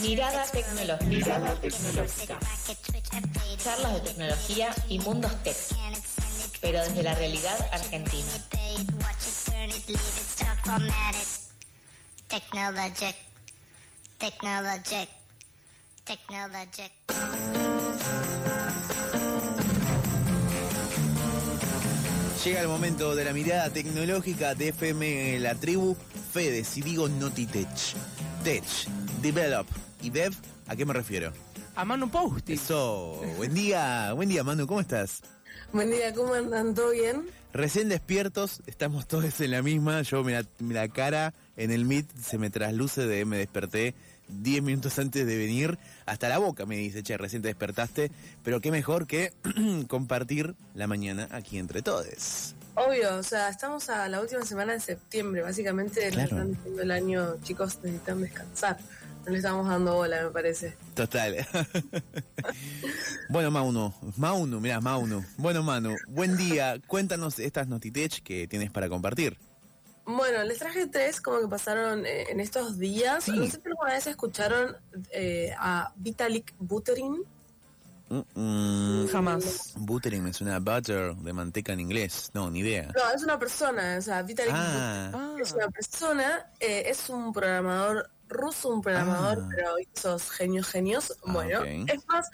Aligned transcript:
Mirada 0.00 1.54
tecnológica. 1.60 2.38
Charlas 3.62 3.94
de 3.94 4.00
tecnología 4.00 4.74
y 4.88 4.98
mundos 5.00 5.32
tech, 5.42 5.56
pero 6.60 6.82
desde 6.82 7.02
la 7.02 7.14
realidad 7.14 7.58
argentina. 7.72 8.32
Technologic. 12.28 13.16
Technologic. 14.18 15.08
Technologic. 16.04 17.69
Llega 22.44 22.62
el 22.62 22.68
momento 22.68 23.14
de 23.14 23.26
la 23.26 23.34
mirada 23.34 23.68
tecnológica 23.68 24.54
de 24.54 24.68
FM 24.68 25.40
La 25.40 25.54
Tribu. 25.56 25.94
Fede, 26.32 26.64
si 26.64 26.80
digo 26.80 27.06
Notitech, 27.06 27.68
Tech, 28.42 28.64
Develop 29.20 29.66
y 30.00 30.08
Dev, 30.08 30.32
¿a 30.66 30.74
qué 30.74 30.86
me 30.86 30.94
refiero? 30.94 31.34
A 31.74 31.84
Manu 31.84 32.10
Posty. 32.10 32.54
Eso, 32.54 33.20
buen 33.36 33.52
día, 33.52 34.14
buen 34.14 34.30
día 34.30 34.42
Manu, 34.42 34.66
¿cómo 34.66 34.80
estás? 34.80 35.20
Buen 35.70 35.90
día, 35.90 36.14
¿cómo 36.14 36.32
andan? 36.32 36.74
¿Todo 36.74 36.92
bien? 36.92 37.26
Recién 37.52 37.90
despiertos, 37.90 38.62
estamos 38.66 39.06
todos 39.06 39.38
en 39.42 39.50
la 39.50 39.60
misma. 39.60 40.00
Yo, 40.00 40.24
mira, 40.24 40.42
la 40.60 40.88
cara 40.88 41.34
en 41.56 41.70
el 41.70 41.84
Meet 41.84 42.10
se 42.16 42.38
me 42.38 42.48
trasluce 42.48 43.06
de 43.06 43.26
me 43.26 43.36
desperté 43.36 43.94
10 44.32 44.62
minutos 44.62 44.98
antes 44.98 45.26
de 45.26 45.36
venir. 45.36 45.78
Hasta 46.06 46.28
la 46.28 46.38
boca 46.38 46.66
me 46.66 46.76
dice, 46.76 47.02
che, 47.02 47.16
recién 47.16 47.42
te 47.42 47.48
despertaste. 47.48 48.10
Pero 48.42 48.60
qué 48.60 48.70
mejor 48.70 49.06
que 49.06 49.32
compartir 49.88 50.54
la 50.74 50.86
mañana 50.86 51.28
aquí 51.30 51.58
entre 51.58 51.82
todos. 51.82 52.54
Obvio, 52.74 53.16
o 53.16 53.22
sea, 53.22 53.48
estamos 53.48 53.88
a 53.90 54.08
la 54.08 54.20
última 54.20 54.44
semana 54.44 54.72
de 54.72 54.80
septiembre. 54.80 55.42
Básicamente, 55.42 56.08
Claro. 56.10 56.22
están 56.30 56.52
diciendo 56.54 56.82
el 56.82 56.90
año, 56.92 57.36
chicos, 57.42 57.78
necesitan 57.82 58.20
descansar. 58.22 58.78
No 59.26 59.32
le 59.32 59.36
estamos 59.36 59.68
dando 59.68 59.94
bola, 59.96 60.22
me 60.22 60.30
parece. 60.30 60.76
Total. 60.94 61.46
bueno, 63.28 63.50
Mauno, 63.50 63.94
Mauno, 64.16 64.60
mirá, 64.60 64.80
Mauno. 64.80 65.24
Bueno, 65.36 65.62
Manu, 65.62 65.94
buen 66.08 66.36
día. 66.38 66.80
Cuéntanos 66.86 67.38
estas 67.38 67.68
Notitech 67.68 68.22
que 68.22 68.48
tienes 68.48 68.70
para 68.70 68.88
compartir. 68.88 69.36
Bueno, 70.16 70.42
les 70.44 70.58
traje 70.58 70.86
tres 70.86 71.20
como 71.20 71.40
que 71.40 71.48
pasaron 71.48 72.04
eh, 72.06 72.26
en 72.30 72.40
estos 72.40 72.78
días. 72.78 73.24
Sí. 73.24 73.32
No 73.32 73.44
sé 73.44 73.50
si 73.52 73.60
alguna 73.66 73.92
vez 73.94 74.06
escucharon 74.06 74.76
eh, 75.10 75.54
a 75.58 75.92
Vitalik 75.96 76.54
Buterin. 76.58 77.22
Mm, 78.08 78.22
mm, 78.34 79.08
Jamás. 79.08 79.72
Buttering 79.76 80.24
me 80.24 80.32
suena 80.32 80.56
a 80.56 80.58
butter 80.58 81.14
de 81.14 81.32
manteca 81.32 81.72
en 81.72 81.80
inglés. 81.80 82.30
No, 82.34 82.50
ni 82.50 82.58
idea. 82.60 82.90
No, 82.94 83.10
es 83.14 83.22
una 83.22 83.38
persona, 83.38 83.96
o 83.98 84.02
sea, 84.02 84.22
Vitalik 84.22 84.52
Ah, 84.52 85.36
es 85.40 85.52
una 85.52 85.68
persona, 85.68 86.50
eh, 86.58 86.84
es 86.86 87.08
un 87.08 87.32
programador 87.32 88.10
ruso, 88.28 88.68
un 88.70 88.82
programador, 88.82 89.38
Ah. 89.44 89.48
pero 89.54 89.70
esos 89.94 90.28
genios, 90.30 90.66
genios. 90.66 91.16
Ah, 91.24 91.32
bueno, 91.32 91.62
es 91.64 92.04
más, 92.08 92.28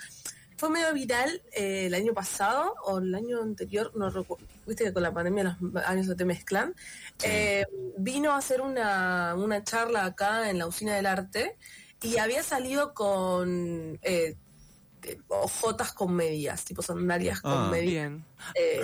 fue 0.56 0.70
medio 0.70 0.94
viral 0.94 1.42
eh, 1.52 1.86
el 1.86 1.94
año 1.94 2.14
pasado 2.14 2.74
o 2.86 2.96
el 2.98 3.14
año 3.14 3.42
anterior, 3.42 3.92
no 3.94 4.08
recuerdo, 4.08 4.46
viste 4.66 4.84
que 4.84 4.92
con 4.92 5.02
la 5.02 5.12
pandemia 5.12 5.56
los 5.60 5.84
años 5.84 6.06
se 6.06 6.14
te 6.14 6.24
mezclan. 6.24 6.74
Sí. 7.18 7.26
Eh, 7.30 7.66
vino 7.98 8.32
a 8.32 8.38
hacer 8.38 8.60
una, 8.60 9.34
una 9.36 9.62
charla 9.64 10.04
acá 10.04 10.50
en 10.50 10.58
la 10.58 10.66
usina 10.66 10.94
del 10.96 11.06
arte 11.06 11.56
y 12.02 12.18
había 12.18 12.42
salido 12.42 12.92
con 12.94 13.98
eh, 14.02 14.36
ojotas 15.28 15.92
con 15.92 16.14
medias, 16.14 16.64
tipo 16.64 16.82
sandalias 16.82 17.40
con 17.40 17.52
Ah. 17.52 17.68
medias 17.70 18.10
bien. 18.10 18.24
eh, 18.54 18.80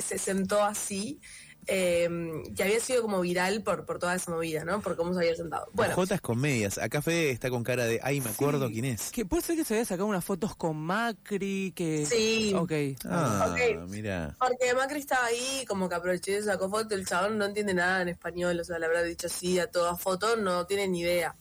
se 0.00 0.18
sentó 0.18 0.62
así, 0.64 1.20
eh, 1.68 2.08
que 2.56 2.62
había 2.62 2.78
sido 2.80 3.02
como 3.02 3.20
viral 3.20 3.62
por, 3.62 3.84
por 3.84 3.98
toda 3.98 4.14
esa 4.14 4.30
movida, 4.30 4.64
¿no? 4.64 4.80
Por 4.80 4.96
cómo 4.96 5.12
se 5.14 5.20
había 5.20 5.34
sentado. 5.34 5.68
Bueno, 5.72 5.94
Jotas 5.94 6.20
con 6.20 6.38
medias. 6.40 6.78
Acá 6.78 7.02
Fede 7.02 7.30
está 7.30 7.50
con 7.50 7.64
cara 7.64 7.84
de, 7.86 8.00
ay, 8.02 8.20
me 8.20 8.30
acuerdo 8.30 8.68
Sí. 8.68 8.72
quién 8.74 8.84
es. 8.86 9.10
Que 9.10 9.24
puede 9.24 9.42
ser 9.42 9.56
que 9.56 9.64
se 9.64 9.74
había 9.74 9.84
sacado 9.84 10.06
unas 10.06 10.24
fotos 10.24 10.54
con 10.56 10.76
Macri, 10.76 11.72
que... 11.74 12.06
sí. 12.06 12.52
Ok. 12.54 12.72
Ah, 13.04 13.48
Ok. 13.52 13.88
mira. 13.88 14.36
Porque 14.38 14.74
Macri 14.74 15.00
estaba 15.00 15.26
ahí, 15.26 15.64
como 15.66 15.88
que 15.88 15.94
aprovechó 15.96 16.30
y 16.32 16.42
sacó 16.42 16.68
foto, 16.70 16.94
el 16.94 17.06
chabón 17.06 17.38
no 17.38 17.44
entiende 17.46 17.74
nada 17.74 18.02
en 18.02 18.08
español, 18.08 18.58
o 18.60 18.64
sea, 18.64 18.78
le 18.78 18.86
habrá 18.86 19.02
dicho 19.02 19.28
sí 19.28 19.58
a 19.58 19.70
todas 19.70 20.00
fotos, 20.00 20.38
no 20.38 20.66
tiene 20.66 20.86
ni 20.88 21.00
idea. 21.00 21.34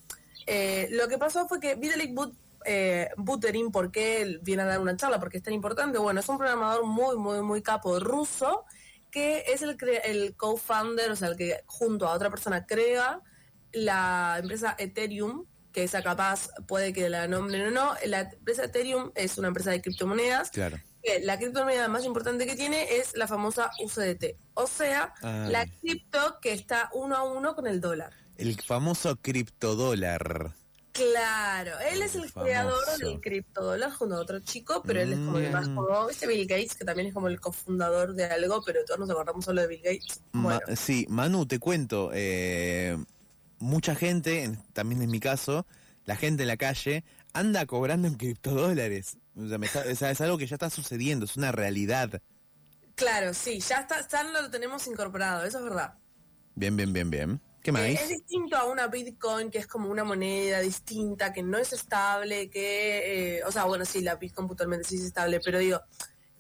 Eh, 0.48 0.88
lo 0.92 1.08
que 1.08 1.18
pasó 1.18 1.48
fue 1.48 1.60
que 1.60 1.76
Vitalik 1.76 2.14
But, 2.14 2.34
eh, 2.66 3.10
Buterin, 3.18 3.72
¿por 3.72 3.92
qué 3.92 4.22
él 4.22 4.40
viene 4.44 4.64
a 4.64 4.66
dar 4.66 4.80
una 4.80 4.96
charla? 4.98 5.20
Porque 5.20 5.38
es 5.38 5.44
tan 5.44 5.54
importante. 5.54 5.98
Bueno, 6.00 6.20
es 6.20 6.30
un 6.30 6.38
programador 6.38 6.86
muy, 6.86 7.16
muy, 7.18 7.42
muy 7.42 7.62
capo 7.62 8.00
ruso, 8.00 8.66
que 9.16 9.46
es 9.48 9.62
el, 9.62 9.78
el 10.04 10.36
co-founder, 10.36 11.10
o 11.10 11.16
sea, 11.16 11.30
el 11.30 11.38
que 11.38 11.62
junto 11.68 12.06
a 12.06 12.12
otra 12.14 12.30
persona 12.30 12.66
crea 12.66 13.22
la 13.72 14.36
empresa 14.42 14.76
Ethereum, 14.78 15.46
que 15.72 15.84
esa 15.84 16.04
capaz 16.04 16.50
puede 16.68 16.92
que 16.92 17.08
la 17.08 17.26
nombren 17.26 17.68
o 17.68 17.72
no. 17.72 17.94
La 18.08 18.20
empresa 18.22 18.66
Ethereum 18.66 19.12
es 19.16 19.38
una 19.38 19.48
empresa 19.48 19.72
de 19.72 19.82
criptomonedas 19.82 20.50
Claro. 20.52 20.78
que 21.02 21.22
la 21.22 21.38
criptomoneda 21.38 21.88
más 21.88 22.04
importante 22.04 22.46
que 22.46 22.58
tiene 22.58 22.98
es 22.98 23.16
la 23.16 23.26
famosa 23.26 23.72
USDT, 23.82 24.36
o 24.54 24.68
sea, 24.68 25.14
Ah. 25.22 25.48
la 25.50 25.66
cripto 25.66 26.40
que 26.42 26.52
está 26.52 26.90
uno 26.94 27.16
a 27.16 27.24
uno 27.24 27.56
con 27.56 27.68
el 27.68 27.80
dólar. 27.80 28.12
El 28.38 28.62
famoso 28.62 29.16
criptodólar. 29.16 30.52
Claro, 30.96 31.72
él 31.92 32.02
es 32.04 32.16
El 32.16 32.24
el 32.24 32.32
creador 32.34 32.74
famoso. 32.86 33.06
del 33.06 33.20
criptodólar 33.20 33.92
junto 33.92 34.16
a 34.16 34.20
otro 34.20 34.40
chico, 34.40 34.82
pero 34.88 35.02
él 35.02 35.12
es 35.12 35.20
como 35.20 35.38
el 35.40 35.52
más 35.52 35.68
Mm. 35.68 35.76
como, 35.76 36.08
¿viste 36.08 36.26
Bill 36.26 36.48
Gates, 36.48 36.76
que 36.76 36.86
también 36.86 37.10
es 37.10 37.14
como 37.14 37.28
el 37.28 37.42
cofundador 37.42 38.14
de 38.14 38.24
algo, 38.26 38.64
pero 38.66 38.80
todos 38.86 39.02
nos 39.02 39.10
acordamos 39.10 39.44
solo 39.44 39.62
de 39.62 39.68
Bill 39.68 39.82
Gates? 39.84 40.22
Ma- 40.32 40.60
Bueno, 40.60 40.76
sí, 40.78 41.06
Manu, 41.10 41.46
te 41.46 41.60
cuento. 41.60 42.12
eh, 42.14 42.98
mucha 43.60 43.94
gente, 43.94 44.44
en- 44.44 44.64
también 44.72 45.02
en 45.02 45.12
mi 45.12 45.20
caso, 45.20 45.68
la 46.06 46.16
gente 46.16 46.44
en 46.44 46.48
la 46.48 46.58
calle, 46.58 47.04
anda 47.34 47.66
cobrando 47.66 48.08
en 48.08 48.16
criptodólares. 48.16 49.18
O 49.36 49.48
sea, 49.50 49.58
me 49.58 49.66
está- 49.66 49.84
o 49.92 49.96
sea, 49.96 50.12
es 50.12 50.22
algo 50.22 50.38
que 50.38 50.48
ya 50.48 50.56
está 50.56 50.70
sucediendo, 50.70 51.26
es 51.26 51.36
una 51.36 51.52
realidad. 51.52 52.22
claro, 52.96 53.34
sí, 53.34 53.60
ya 53.60 53.80
está, 53.82 54.08
ya 54.08 54.24
lo 54.24 54.50
tenemos 54.50 54.88
incorporado, 54.88 55.44
eso 55.44 55.58
es 55.58 55.64
verdad. 55.66 55.96
Bien, 56.56 56.78
bien, 56.78 56.94
bien, 56.94 57.10
bien. 57.10 57.42
¿Qué 57.66 57.72
más? 57.72 57.82
Es 57.82 58.10
distinto 58.10 58.56
a 58.58 58.66
una 58.66 58.86
Bitcoin, 58.86 59.50
que 59.50 59.58
es 59.58 59.66
como 59.66 59.90
una 59.90 60.04
moneda 60.04 60.60
distinta, 60.60 61.34
que 61.34 61.42
no 61.42 61.58
es 61.58 61.74
estable, 61.74 62.48
que, 62.52 63.38
eh, 63.38 63.44
o 63.44 63.52
sea, 63.52 63.64
bueno, 63.64 63.86
sí, 63.86 64.02
la 64.02 64.18
Bitcoin 64.18 64.48
puntualmente 64.48 64.88
sí 64.88 64.98
es 64.98 65.06
estable, 65.06 65.40
pero 65.44 65.58
digo, 65.58 65.82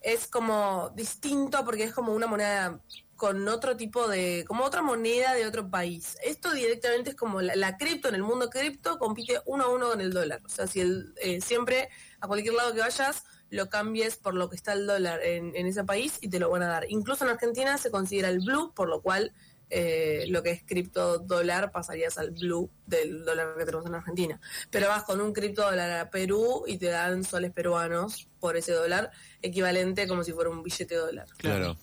es 0.01 0.27
como 0.27 0.91
distinto 0.95 1.65
porque 1.65 1.85
es 1.85 1.93
como 1.93 2.13
una 2.13 2.27
moneda 2.27 2.79
con 3.15 3.47
otro 3.47 3.75
tipo 3.75 4.07
de, 4.07 4.45
como 4.47 4.65
otra 4.65 4.83
moneda 4.83 5.33
de 5.33 5.47
otro 5.47 5.67
país. 5.67 6.15
Esto 6.23 6.53
directamente 6.53 7.09
es 7.09 7.15
como 7.15 7.41
la, 7.41 7.55
la 7.55 7.75
cripto, 7.75 8.07
en 8.09 8.13
el 8.13 8.21
mundo 8.21 8.51
cripto, 8.51 8.99
compite 8.99 9.41
uno 9.47 9.63
a 9.63 9.69
uno 9.69 9.89
con 9.89 10.01
el 10.01 10.13
dólar. 10.13 10.43
O 10.45 10.49
sea, 10.49 10.67
si 10.67 10.81
el, 10.81 11.15
eh, 11.19 11.41
siempre 11.41 11.89
a 12.19 12.27
cualquier 12.27 12.53
lado 12.53 12.75
que 12.75 12.81
vayas, 12.81 13.23
lo 13.49 13.67
cambies 13.67 14.17
por 14.17 14.35
lo 14.35 14.47
que 14.47 14.57
está 14.57 14.73
el 14.73 14.85
dólar 14.85 15.23
en, 15.23 15.55
en 15.55 15.65
ese 15.65 15.83
país 15.83 16.19
y 16.21 16.29
te 16.29 16.37
lo 16.37 16.51
van 16.51 16.61
a 16.61 16.67
dar. 16.67 16.85
Incluso 16.87 17.23
en 17.23 17.31
Argentina 17.31 17.79
se 17.79 17.89
considera 17.89 18.29
el 18.29 18.41
blue, 18.41 18.75
por 18.75 18.89
lo 18.89 19.01
cual 19.01 19.33
eh, 19.69 20.25
lo 20.27 20.43
que 20.43 20.51
es 20.51 20.63
cripto 20.63 21.19
dólar 21.19 21.71
pasarías 21.71 22.17
al 22.17 22.31
blue 22.31 22.69
del 22.85 23.25
dólar 23.25 23.55
que 23.57 23.65
tenemos 23.65 23.85
en 23.85 23.95
Argentina. 23.95 24.39
Pero 24.69 24.87
vas 24.87 25.03
con 25.03 25.21
un 25.21 25.33
cripto 25.33 25.63
dólar 25.63 25.91
a 25.99 26.09
Perú 26.09 26.63
y 26.67 26.77
te 26.77 26.87
dan 26.87 27.23
soles 27.23 27.51
peruanos 27.51 28.27
por 28.39 28.57
ese 28.57 28.73
dólar, 28.73 29.11
equivalente 29.41 30.07
como 30.07 30.23
si 30.23 30.31
fuera 30.33 30.49
un 30.49 30.63
billete 30.63 30.95
dólar. 30.95 31.27
Claro. 31.37 31.77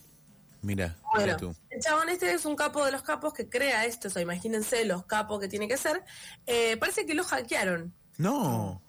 Mira, 0.65 0.97
Bueno, 1.13 1.27
mira 1.27 1.37
tú. 1.37 1.57
el 1.71 1.81
chabón 1.81 2.09
este 2.09 2.33
es 2.33 2.45
un 2.45 2.55
capo 2.55 2.85
de 2.85 2.93
los 2.93 3.03
capos 3.03 3.35
que 3.35 3.49
crea 3.49 3.85
esto, 3.85 4.07
o 4.07 4.11
sea, 4.13 4.23
imagínense 4.23 4.85
los 4.85 5.05
capos 5.07 5.41
que 5.41 5.49
tiene 5.49 5.67
que 5.67 5.77
ser. 5.77 6.05
Eh, 6.47 6.77
parece 6.77 7.05
que 7.05 7.15
lo 7.15 7.25
hackearon. 7.25 7.93
No. 8.19 8.83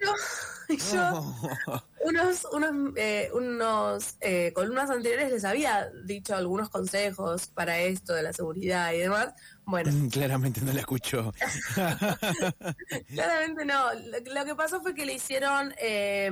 Y 0.70 0.78
yo, 0.78 0.96
No. 0.96 1.50
unos, 2.06 2.46
unos, 2.52 2.94
eh, 2.98 3.30
unos 3.34 4.16
eh, 4.22 4.52
columnas 4.54 4.90
anteriores 4.90 5.32
les 5.32 5.46
había 5.46 5.90
dicho 6.06 6.36
algunos 6.36 6.70
consejos 6.70 7.48
para 7.48 7.80
esto 7.80 8.14
de 8.14 8.24
la 8.24 8.34
seguridad 8.34 8.92
y 8.94 9.00
demás. 9.00 9.34
Bueno, 9.66 9.92
Claramente 10.12 10.62
no 10.62 10.74
la 10.74 10.82
escuchó. 10.82 11.34
claramente 13.08 13.66
no. 13.66 13.94
Lo, 13.94 14.34
lo 14.34 14.46
que 14.46 14.56
pasó 14.56 14.82
fue 14.82 14.94
que 14.94 15.06
le 15.06 15.14
hicieron 15.14 15.74
eh, 15.80 16.32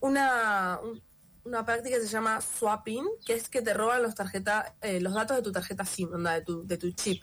una, 0.00 0.78
un- 0.82 1.02
una 1.44 1.64
práctica 1.64 1.96
que 1.96 2.02
se 2.02 2.08
llama 2.08 2.40
swapping, 2.40 3.04
que 3.26 3.34
es 3.34 3.50
que 3.50 3.60
te 3.60 3.74
roban 3.74 4.02
los 4.02 4.14
tarjeta, 4.14 4.74
eh, 4.80 4.98
los 5.00 5.12
datos 5.12 5.36
de 5.36 5.42
tu 5.42 5.52
tarjeta 5.52 5.84
SIM, 5.84 6.10
onda, 6.14 6.32
de 6.32 6.40
tu, 6.42 6.66
de 6.66 6.78
tu 6.78 6.90
chip. 6.92 7.22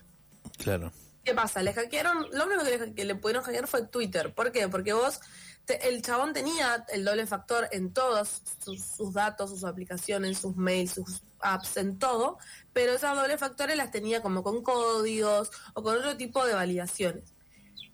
Claro. 0.58 0.92
¿Qué 1.24 1.36
pasa? 1.36 1.62
Le 1.62 1.74
hackearon, 1.74 2.28
lo 2.32 2.46
único 2.48 2.64
que 2.64 2.78
le, 2.78 2.94
que 2.94 3.06
le 3.06 3.16
pudieron 3.16 3.44
hackear 3.44 3.68
fue 3.68 3.84
Twitter. 3.86 4.34
¿Por 4.34 4.52
qué? 4.52 4.68
Porque 4.68 4.94
vos, 4.94 5.20
te- 5.66 5.88
el 5.88 6.02
chabón 6.02 6.34
tenía 6.34 6.84
el 6.92 7.06
doble 7.06 7.28
factor 7.28 7.68
en 7.72 7.94
todos 7.94 8.42
sus, 8.64 8.84
sus 8.84 9.14
datos, 9.14 9.52
sus 9.52 9.64
aplicaciones, 9.64 10.40
sus 10.40 10.56
mails, 10.56 10.94
sus 10.94 11.22
apps, 11.40 11.78
en 11.78 12.00
todo, 12.00 12.40
pero 12.74 12.94
esas 12.94 13.16
doble 13.16 13.38
factores 13.38 13.78
las 13.78 13.92
tenía 13.92 14.22
como 14.24 14.42
con 14.44 14.64
códigos 14.64 15.52
o 15.76 15.84
con 15.84 15.96
otro 15.98 16.18
tipo 16.18 16.44
de 16.46 16.54
validaciones. 16.56 17.34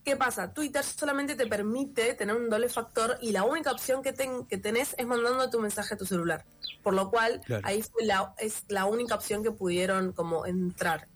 ¿Qué 0.06 0.16
pasa? 0.16 0.54
Twitter 0.54 0.86
solamente 0.86 1.36
te 1.36 1.48
permite 1.48 2.14
tener 2.14 2.34
un 2.34 2.50
doble 2.50 2.70
factor 2.70 3.18
y 3.22 3.34
la 3.34 3.44
única 3.44 3.74
opción 3.74 4.02
que, 4.02 4.14
ten- 4.14 4.46
que 4.46 4.58
tenés 4.58 4.96
es 4.98 5.06
mandando 5.06 5.50
tu 5.50 5.60
mensaje 5.60 5.96
a 5.96 5.98
tu 5.98 6.06
celular. 6.06 6.46
Por 6.82 6.94
lo 6.94 7.10
cual, 7.12 7.42
Claro. 7.46 7.68
ahí 7.68 7.82
fue 7.82 8.06
la, 8.06 8.34
es 8.38 8.64
la 8.70 8.86
única 8.86 9.16
opción 9.16 9.44
que 9.44 9.52
pudieron 9.52 10.14
como 10.14 10.46
entrar. 10.46 11.10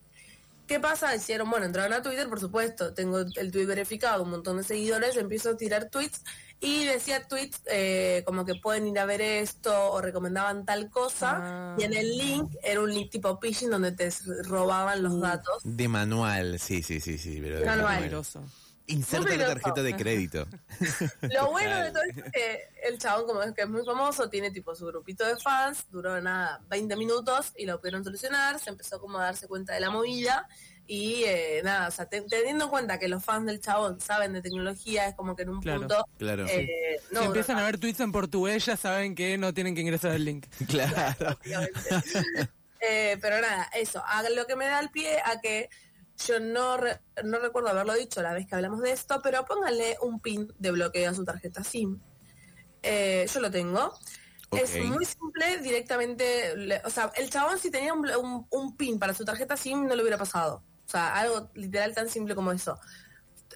¿Qué 0.71 0.79
pasa? 0.79 1.13
Hicieron, 1.13 1.49
bueno, 1.49 1.65
entraron 1.65 1.91
a 1.91 2.01
Twitter, 2.01 2.29
por 2.29 2.39
supuesto, 2.39 2.93
tengo 2.93 3.19
el 3.19 3.51
tweet 3.51 3.65
verificado, 3.65 4.23
un 4.23 4.29
montón 4.29 4.55
de 4.55 4.63
seguidores, 4.63 5.17
empiezo 5.17 5.49
a 5.49 5.57
tirar 5.57 5.89
tweets 5.89 6.23
y 6.61 6.85
decía 6.85 7.27
tweets 7.27 7.59
eh, 7.65 8.23
como 8.25 8.45
que 8.45 8.55
pueden 8.55 8.87
ir 8.87 8.97
a 8.97 9.03
ver 9.03 9.19
esto 9.19 9.91
o 9.91 9.99
recomendaban 9.99 10.63
tal 10.63 10.89
cosa 10.89 11.39
Ah. 11.41 11.75
y 11.77 11.83
en 11.83 11.93
el 11.93 12.17
link 12.17 12.55
era 12.63 12.79
un 12.79 12.93
link 12.93 13.11
tipo 13.11 13.37
phishing 13.41 13.69
donde 13.69 13.91
te 13.91 14.09
robaban 14.45 15.03
los 15.03 15.19
datos. 15.19 15.61
De 15.65 15.89
manual, 15.89 16.57
sí, 16.57 16.81
sí, 16.81 17.01
sí, 17.01 17.17
sí. 17.17 17.41
Pero 17.41 17.59
de 17.59 17.65
Manual. 17.65 17.99
manual. 18.03 18.25
Inserta 18.91 19.35
la 19.35 19.47
tarjeta 19.47 19.81
de 19.83 19.95
crédito. 19.95 20.47
Lo 21.21 21.49
bueno 21.51 21.75
de 21.81 21.91
todo 21.91 22.03
esto 22.03 22.21
es 22.25 22.31
que 22.31 22.59
el 22.87 22.97
chabón, 22.99 23.25
como 23.25 23.41
es 23.43 23.53
que 23.53 23.61
es 23.61 23.69
muy 23.69 23.83
famoso, 23.85 24.29
tiene 24.29 24.51
tipo 24.51 24.75
su 24.75 24.85
grupito 24.85 25.25
de 25.25 25.37
fans, 25.37 25.85
duró 25.91 26.19
nada, 26.21 26.61
20 26.69 26.95
minutos 26.95 27.53
y 27.57 27.65
lo 27.65 27.79
pudieron 27.79 28.03
solucionar, 28.03 28.59
se 28.59 28.69
empezó 28.69 28.99
como 28.99 29.19
a 29.19 29.23
darse 29.25 29.47
cuenta 29.47 29.73
de 29.73 29.79
la 29.79 29.89
movida 29.89 30.47
y 30.87 31.23
eh, 31.25 31.61
nada, 31.63 31.87
o 31.87 31.91
sea, 31.91 32.05
te- 32.07 32.21
teniendo 32.23 32.65
en 32.65 32.69
cuenta 32.69 32.99
que 32.99 33.07
los 33.07 33.23
fans 33.23 33.45
del 33.45 33.61
chabón 33.61 34.01
saben 34.01 34.33
de 34.33 34.41
tecnología, 34.41 35.07
es 35.07 35.15
como 35.15 35.35
que 35.35 35.43
en 35.43 35.49
un 35.49 35.61
Claro. 35.61 35.79
punto... 35.81 36.05
Claro. 36.17 36.45
eh, 36.47 36.99
no 37.11 37.21
si 37.21 37.25
empiezan 37.27 37.59
a 37.59 37.63
ver 37.63 37.77
tweets 37.79 37.99
en 38.01 38.11
portugués, 38.11 38.65
ya 38.65 38.75
saben 38.75 39.15
que 39.15 39.37
no 39.37 39.53
tienen 39.53 39.73
que 39.75 39.81
ingresar 39.81 40.11
el 40.11 40.25
link. 40.25 40.47
Claro. 40.67 41.37
Eh, 42.83 43.19
pero 43.21 43.39
nada, 43.39 43.69
eso, 43.75 44.01
a 44.03 44.27
lo 44.31 44.47
que 44.47 44.55
me 44.55 44.65
da 44.65 44.79
el 44.79 44.89
pie 44.89 45.19
a 45.23 45.39
que 45.39 45.69
yo 46.27 46.39
no, 46.39 46.77
re- 46.77 47.01
no 47.23 47.39
recuerdo 47.39 47.69
haberlo 47.69 47.93
dicho 47.93 48.21
la 48.21 48.33
vez 48.33 48.47
que 48.47 48.55
hablamos 48.55 48.81
de 48.81 48.91
esto, 48.91 49.19
pero 49.23 49.45
pónganle 49.45 49.97
un 50.01 50.19
pin 50.19 50.51
de 50.59 50.71
bloqueo 50.71 51.11
a 51.11 51.13
su 51.13 51.23
tarjeta 51.25 51.63
SIM. 51.63 51.99
Eh, 52.83 53.27
yo 53.31 53.39
lo 53.39 53.51
tengo. 53.51 53.93
Es 54.51 54.75
muy 54.83 55.05
simple, 55.05 55.59
directamente, 55.59 56.55
le- 56.57 56.81
o 56.83 56.89
sea, 56.89 57.11
el 57.15 57.29
chabón 57.29 57.57
si 57.57 57.71
tenía 57.71 57.93
un, 57.93 58.09
un- 58.09 58.47
un 58.49 58.75
pin 58.75 58.99
para 58.99 59.13
su 59.13 59.23
tarjeta 59.23 59.55
SIM 59.55 59.87
no 59.87 59.95
le 59.95 60.01
hubiera 60.01 60.17
pasado. 60.17 60.63
O 60.87 60.89
sea, 60.91 61.15
algo 61.15 61.49
literal 61.53 61.93
tan 61.95 62.09
simple 62.09 62.35
como 62.35 62.51
eso. 62.51 62.77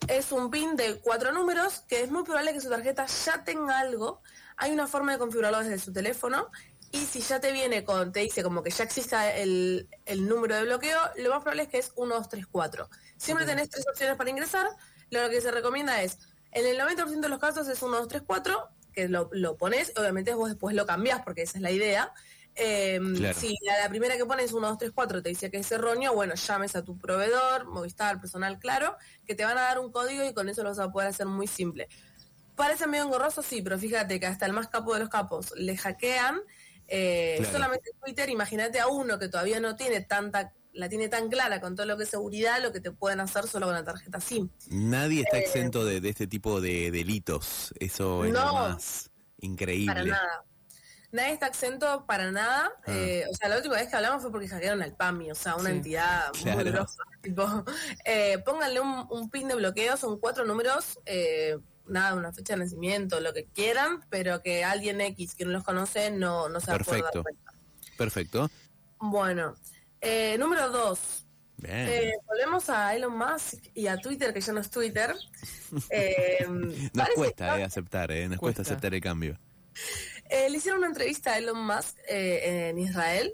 Es 0.08 0.32
un 0.32 0.50
pin 0.52 0.76
de 0.76 1.00
cuatro 1.02 1.32
números 1.34 1.84
que 1.88 2.02
es 2.02 2.12
muy 2.12 2.24
probable 2.24 2.54
que 2.54 2.62
su 2.62 2.70
tarjeta 2.70 3.06
ya 3.08 3.44
tenga 3.44 3.80
algo. 3.80 4.22
Hay 4.58 4.72
una 4.72 4.88
forma 4.88 5.12
de 5.12 5.18
configurarlo 5.18 5.60
desde 5.60 5.80
su 5.80 5.92
teléfono 5.92 6.50
y 6.92 7.00
si 7.06 7.22
ya 7.22 7.40
te 7.40 7.52
viene 7.52 7.84
con, 7.84 8.12
te 8.12 8.22
dice 8.22 8.44
como 8.44 8.64
que 8.64 8.70
ya 8.70 8.84
exista 8.84 9.34
el, 9.36 9.90
el 10.06 10.28
número 10.28 10.56
de 10.56 10.64
bloqueo, 10.64 11.00
lo 11.18 11.30
más 11.30 11.42
probable 11.42 11.64
es 11.64 11.70
que 11.70 11.78
es 11.80 11.92
1, 11.96 12.16
2, 12.16 12.30
3, 12.30 12.48
4. 12.48 12.90
Siempre 13.18 13.46
tenés 13.46 13.70
tres 13.70 13.86
opciones 13.88 14.16
para 14.16 14.30
ingresar. 14.30 14.68
Lo 15.10 15.30
que 15.30 15.42
se 15.42 15.52
recomienda 15.52 16.02
es, 16.02 16.20
en 16.52 16.66
el 16.66 16.80
90% 16.80 17.20
de 17.20 17.30
los 17.30 17.40
casos 17.40 17.68
es 17.68 17.82
1, 17.82 17.98
2, 17.98 18.08
3, 18.08 18.24
4, 18.26 18.70
que 18.94 19.10
lo, 19.10 19.30
lo 19.34 19.58
pones, 19.58 19.92
obviamente 19.98 20.34
vos 20.34 20.50
después 20.50 20.76
lo 20.76 20.86
cambiás 20.86 21.22
porque 21.24 21.44
esa 21.44 21.58
es 21.58 21.62
la 21.62 21.72
idea. 21.72 22.14
Eh, 22.56 23.02
Claro. 23.18 23.38
Si 23.38 23.54
a 23.68 23.84
la 23.84 23.90
primera 23.90 24.16
que 24.16 24.26
pones 24.26 24.54
1, 24.54 24.68
2, 24.68 24.78
3, 24.78 24.92
4 24.96 25.22
te 25.22 25.30
dice 25.30 25.52
que 25.52 25.58
es 25.58 25.72
erróneo, 25.72 26.14
bueno, 26.14 26.36
llames 26.36 26.76
a 26.76 26.84
tu 26.84 26.98
proveedor, 26.98 27.66
Movistar, 27.66 28.20
personal 28.22 28.58
claro, 28.60 28.96
que 29.26 29.36
te 29.36 29.44
van 29.44 29.58
a 29.58 29.62
dar 29.62 29.80
un 29.80 29.92
código 29.92 30.24
y 30.24 30.34
con 30.34 30.48
eso 30.48 30.64
lo 30.64 30.70
vas 30.70 30.80
a 30.80 30.92
poder 30.92 31.10
hacer 31.10 31.28
muy 31.28 31.48
simple. 31.48 31.90
Parece 32.56 32.88
medio 32.88 33.04
engorroso, 33.04 33.44
sí, 33.44 33.62
pero 33.62 33.78
fíjate 33.78 34.20
que 34.20 34.26
hasta 34.26 34.46
el 34.46 34.54
más 34.54 34.70
capo 34.70 34.94
de 34.94 35.02
los 35.02 35.10
capos 35.10 35.52
le 35.58 35.76
hackean. 35.76 36.40
Eh, 36.88 37.36
Claro. 37.40 37.54
Solamente 37.54 37.92
Twitter, 38.04 38.30
imagínate 38.30 38.80
a 38.80 38.88
uno 38.88 39.18
que 39.20 39.28
todavía 39.28 39.60
no 39.60 39.76
tiene 39.76 40.02
tanta, 40.02 40.54
la 40.74 40.90
tiene 40.90 41.08
tan 41.10 41.30
clara 41.30 41.62
con 41.62 41.76
todo 41.76 41.86
lo 41.86 41.98
que 41.98 42.04
es 42.04 42.10
seguridad, 42.10 42.62
lo 42.62 42.72
que 42.72 42.80
te 42.82 42.92
pueden 42.92 43.20
hacer 43.20 43.48
solo 43.48 43.66
con 43.68 43.76
la 43.76 43.84
tarjeta 43.84 44.20
SIM. 44.20 44.50
Nadie 44.70 45.22
está 45.22 45.38
exento 45.38 45.86
de, 45.86 46.02
de 46.02 46.10
este 46.10 46.28
tipo 46.28 46.62
de 46.62 46.92
delitos. 46.92 47.74
Eso 47.80 48.26
es 48.26 48.34
lo 48.34 48.54
más 48.54 49.10
increíble. 49.40 49.94
Para 49.94 50.06
nada. 50.06 50.44
Nadie 51.12 51.32
está 51.32 51.48
exento 51.48 52.06
para 52.06 52.30
nada. 52.32 52.74
Ah. 52.86 52.92
Eh, 52.94 53.24
o 53.32 53.34
sea, 53.36 53.48
la 53.48 53.56
última 53.58 53.76
vez 53.76 53.88
que 53.88 53.96
hablamos 53.96 54.22
fue 54.22 54.32
porque 54.32 54.50
hackearon 54.50 54.82
al 54.82 54.96
PAMI, 54.98 55.32
o 55.32 55.36
sea, 55.36 55.56
una 55.56 55.70
Sí. 55.70 55.76
entidad 55.78 56.32
Claro. 56.34 56.60
muy 56.62 56.72
grosa. 56.72 57.04
Tipo, 57.22 57.64
eh, 58.04 58.40
pónganle 58.46 58.82
un, 58.82 59.08
un 59.10 59.30
pin 59.30 59.48
de 59.48 59.56
bloqueo, 59.56 59.96
son 59.98 60.20
cuatro 60.20 60.44
números, 60.46 61.00
eh, 61.06 61.58
nada, 61.88 62.16
una 62.16 62.32
fecha 62.34 62.54
de 62.54 62.60
nacimiento, 62.60 63.20
lo 63.20 63.34
que 63.34 63.46
quieran, 63.46 64.04
pero 64.10 64.42
que 64.42 64.64
alguien 64.64 65.02
X 65.02 65.36
que 65.36 65.46
no 65.46 65.52
los 65.52 65.64
conoce 65.64 66.12
no, 66.12 66.50
no 66.50 66.60
se 66.60 66.68
va 66.72 66.78
a 66.78 66.80
poder 66.80 67.04
dar 67.04 67.12
Perfecto. 67.12 67.24
cuenta. 67.24 67.54
Perfecto. 67.98 68.52
Bueno, 69.00 69.56
eh, 70.02 70.38
número 70.38 70.70
dos. 70.70 71.26
Bien. 71.58 71.88
Eh, 71.88 72.14
volvemos 72.28 72.70
a 72.70 72.94
Elon 72.96 73.18
Musk 73.18 73.66
y 73.74 73.88
a 73.88 73.98
Twitter, 73.98 74.34
que 74.34 74.42
ya 74.42 74.52
no 74.54 74.60
es 74.62 74.70
Twitter. 74.70 75.16
Eh, 75.90 76.46
Nos 76.94 77.10
cuesta 77.16 77.56
que- 77.56 77.62
eh, 77.62 77.64
aceptar, 77.66 78.12
eh, 78.12 78.28
nos 78.30 78.40
cuesta 78.40 78.60
Cuesta. 78.60 78.74
aceptar 78.74 78.94
el 78.94 79.02
cambio. 79.02 79.40
Eh, 80.30 80.50
le 80.50 80.58
hicieron 80.58 80.80
una 80.80 80.88
entrevista 80.88 81.34
a 81.34 81.38
Elon 81.38 81.66
Musk 81.66 81.98
eh, 82.08 82.70
en 82.70 82.80
Israel. 82.80 83.34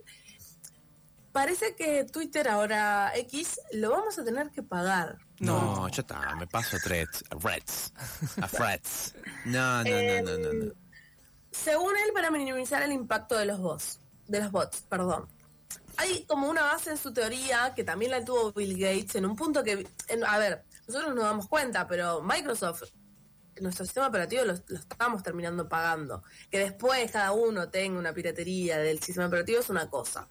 Parece 1.31 1.75
que 1.75 2.03
Twitter 2.05 2.47
ahora 2.49 3.11
X 3.15 3.59
lo 3.73 3.91
vamos 3.91 4.17
a 4.19 4.23
tener 4.23 4.49
que 4.51 4.63
pagar. 4.63 5.17
No, 5.45 5.87
ya 5.89 6.01
está, 6.01 6.35
me 6.35 6.47
paso 6.47 6.77
a 6.77 6.79
threads, 6.79 7.23
a 7.29 7.35
threads, 7.37 7.93
a 8.41 8.47
threads. 8.47 9.15
No, 9.45 9.83
no, 9.83 9.89
no, 9.89 10.21
no, 10.21 10.37
no, 10.37 10.53
no. 10.65 10.73
Según 11.51 11.93
él, 11.97 12.13
para 12.13 12.29
minimizar 12.31 12.81
el 12.83 12.91
impacto 12.91 13.35
de 13.37 13.45
los 13.45 13.59
bots, 13.59 13.99
de 14.27 14.39
los 14.39 14.51
bots, 14.51 14.81
perdón. 14.87 15.27
Hay 15.97 16.25
como 16.25 16.47
una 16.49 16.63
base 16.63 16.91
en 16.91 16.97
su 16.97 17.11
teoría 17.13 17.73
que 17.75 17.83
también 17.83 18.11
la 18.11 18.23
tuvo 18.23 18.53
Bill 18.53 18.77
Gates 18.79 19.15
en 19.15 19.25
un 19.25 19.35
punto 19.35 19.63
que, 19.63 19.85
en- 20.07 20.23
a 20.25 20.37
ver, 20.37 20.63
nosotros 20.87 21.13
nos 21.13 21.23
damos 21.25 21.47
cuenta, 21.47 21.87
pero 21.87 22.21
Microsoft, 22.21 22.83
nuestro 23.59 23.83
sistema 23.85 24.07
operativo 24.07 24.45
lo, 24.45 24.53
lo 24.67 24.79
estamos 24.79 25.21
terminando 25.21 25.67
pagando. 25.67 26.23
Que 26.49 26.59
después 26.59 27.11
cada 27.11 27.31
uno 27.33 27.69
tenga 27.69 27.99
una 27.99 28.13
piratería 28.13 28.77
del 28.77 28.99
sistema 29.01 29.27
operativo 29.27 29.59
es 29.59 29.69
una 29.69 29.89
cosa. 29.89 30.27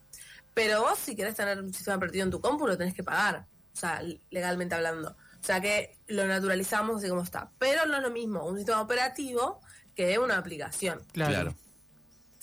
Pero 0.54 0.80
vos 0.82 0.98
si 0.98 1.14
querés 1.14 1.34
tener 1.36 1.60
un 1.60 1.72
sistema 1.74 1.96
operativo 1.98 2.24
en 2.24 2.30
tu 2.30 2.40
compu 2.40 2.66
lo 2.66 2.78
tenés 2.78 2.94
que 2.94 3.04
pagar, 3.04 3.46
o 3.72 3.76
sea, 3.76 4.02
legalmente 4.30 4.74
hablando. 4.74 5.10
O 5.40 5.44
sea 5.44 5.60
que 5.60 5.98
lo 6.06 6.26
naturalizamos 6.26 6.98
así 6.98 7.08
como 7.08 7.22
está. 7.22 7.50
Pero 7.58 7.86
no 7.86 7.96
es 7.96 8.02
lo 8.02 8.10
mismo 8.10 8.44
un 8.46 8.56
sistema 8.56 8.80
operativo 8.82 9.60
que 9.94 10.18
una 10.18 10.36
aplicación. 10.38 11.00
Claro. 11.12 11.32
Claro. 11.32 11.54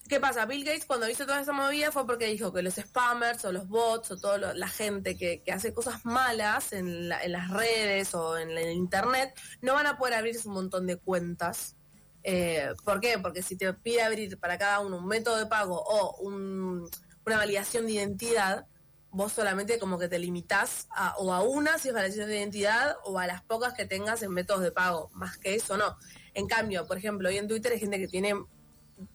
¿Qué 0.10 0.22
pasa? 0.22 0.46
Bill 0.46 0.64
Gates 0.64 0.86
cuando 0.86 1.10
hizo 1.10 1.26
toda 1.26 1.42
esa 1.42 1.52
movida 1.52 1.92
fue 1.92 2.08
porque 2.08 2.28
dijo 2.28 2.54
que 2.54 2.62
los 2.62 2.76
spammers 2.76 3.44
o 3.44 3.52
los 3.52 3.68
bots 3.68 4.12
o 4.12 4.18
toda 4.18 4.54
la 4.54 4.68
gente 4.70 5.18
que, 5.18 5.42
que 5.44 5.52
hace 5.52 5.74
cosas 5.74 6.06
malas 6.06 6.72
en, 6.72 7.10
la- 7.10 7.22
en 7.24 7.34
las 7.34 7.50
redes 7.52 8.16
o 8.16 8.38
en, 8.38 8.52
el 8.52 8.72
internet 8.72 9.38
no 9.62 9.74
van 9.74 9.86
a 9.86 9.98
poder 9.98 10.14
abrirse 10.14 10.48
un 10.48 10.54
montón 10.54 10.88
de 10.88 10.96
cuentas. 10.96 11.76
Eh, 12.24 12.70
¿Por 12.86 13.02
qué? 13.02 13.20
Porque 13.20 13.42
si 13.44 13.58
te 13.58 13.74
pide 13.74 14.02
abrir 14.02 14.40
para 14.40 14.58
cada 14.58 14.80
uno 14.80 14.98
un 14.98 15.08
método 15.08 15.36
de 15.38 15.46
pago 15.46 15.84
o 15.86 16.16
un- 16.22 16.90
una 17.26 17.38
validación 17.38 17.86
de 17.86 17.92
identidad, 17.92 18.66
vos 19.12 19.34
solamente 19.34 19.80
como 19.80 19.98
que 19.98 20.08
te 20.08 20.20
limitás 20.20 20.88
a, 20.92 21.16
o 21.18 21.34
a 21.34 21.42
una 21.42 21.78
si 21.78 21.90
es 21.90 22.16
de 22.16 22.38
identidad 22.38 22.98
o 23.04 23.20
a 23.20 23.28
las 23.28 23.42
pocas 23.42 23.74
que 23.74 23.86
tengas 23.86 24.22
en 24.22 24.32
métodos 24.32 24.62
de 24.62 24.72
pago. 24.72 25.10
Más 25.14 25.38
que 25.38 25.56
eso 25.56 25.78
no. 25.78 25.98
En 26.34 26.48
cambio, 26.48 26.86
por 26.86 26.98
ejemplo, 26.98 27.30
hoy 27.30 27.38
en 27.38 27.48
Twitter 27.48 27.72
hay 27.72 27.80
gente 27.80 27.98
que 28.00 28.08
tiene 28.08 28.36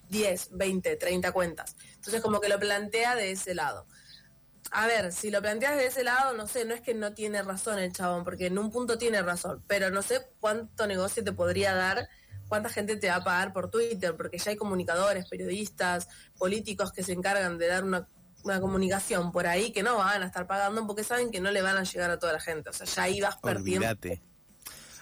10, 0.08 0.50
20, 0.52 0.96
30 0.96 1.32
cuentas. 1.32 1.76
Entonces 1.94 2.20
como 2.20 2.40
que 2.40 2.48
lo 2.48 2.58
plantea 2.58 3.14
de 3.14 3.30
ese 3.30 3.54
lado. 3.54 3.86
A 4.70 4.86
ver, 4.86 5.12
si 5.12 5.30
lo 5.30 5.42
planteas 5.42 5.76
de 5.76 5.86
ese 5.86 6.02
lado, 6.02 6.34
no 6.34 6.46
sé, 6.46 6.64
no 6.64 6.74
es 6.74 6.80
que 6.80 6.94
no 6.94 7.12
tiene 7.12 7.42
razón 7.42 7.78
el 7.78 7.92
chabón, 7.92 8.24
porque 8.24 8.46
en 8.46 8.58
un 8.58 8.70
punto 8.70 8.96
tiene 8.96 9.20
razón, 9.20 9.62
pero 9.66 9.90
no 9.90 10.00
sé 10.00 10.26
cuánto 10.40 10.86
negocio 10.86 11.22
te 11.22 11.32
podría 11.32 11.74
dar, 11.74 12.08
cuánta 12.48 12.70
gente 12.70 12.96
te 12.96 13.08
va 13.08 13.16
a 13.16 13.24
pagar 13.24 13.52
por 13.52 13.70
Twitter, 13.70 14.16
porque 14.16 14.38
ya 14.38 14.50
hay 14.50 14.56
comunicadores, 14.56 15.28
periodistas, 15.28 16.08
políticos 16.38 16.90
que 16.90 17.02
se 17.02 17.12
encargan 17.12 17.58
de 17.58 17.66
dar 17.66 17.84
una, 17.84 18.08
una 18.44 18.60
comunicación 18.60 19.32
por 19.32 19.46
ahí 19.46 19.72
que 19.72 19.82
no 19.82 19.96
van 19.96 20.22
a 20.22 20.26
estar 20.26 20.46
pagando 20.46 20.86
porque 20.86 21.04
saben 21.04 21.30
que 21.30 21.40
no 21.40 21.50
le 21.50 21.62
van 21.62 21.76
a 21.76 21.84
llegar 21.84 22.10
a 22.10 22.18
toda 22.18 22.32
la 22.32 22.40
gente. 22.40 22.70
O 22.70 22.72
sea, 22.72 22.86
ya 22.86 23.02
ahí 23.04 23.20
vas 23.20 23.36
perdiendo. 23.36 23.86
Olvídate. 23.86 24.22